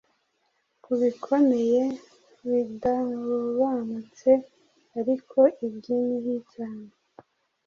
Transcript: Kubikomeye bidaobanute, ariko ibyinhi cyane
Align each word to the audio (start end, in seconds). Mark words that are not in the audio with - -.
Kubikomeye 0.83 1.81
bidaobanute, 2.49 4.33
ariko 4.99 5.39
ibyinhi 5.65 6.35
cyane 6.53 6.89